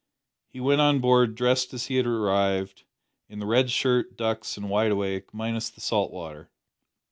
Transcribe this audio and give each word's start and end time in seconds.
He 0.47 0.59
went 0.59 0.81
on 0.81 0.97
board 0.99 1.35
dressed 1.35 1.75
as 1.75 1.85
he 1.85 1.97
had 1.97 2.07
arrived, 2.07 2.85
in 3.29 3.37
the 3.37 3.45
red 3.45 3.69
shirt, 3.69 4.17
ducks, 4.17 4.57
and 4.57 4.67
wide 4.67 4.89
awake 4.89 5.31
minus 5.31 5.69
the 5.69 5.79
salt 5.79 6.09
water. 6.11 6.49